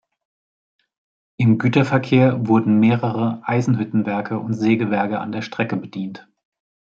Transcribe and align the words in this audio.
Im 1.37 1.59
Güterverkehr 1.59 2.47
wurden 2.47 2.79
mehrere 2.79 3.39
Eisenhüttenwerke 3.47 4.39
und 4.39 4.55
Sägewerke 4.55 5.19
an 5.19 5.31
der 5.31 5.43
Strecke 5.43 5.77
bedient. 5.77 6.27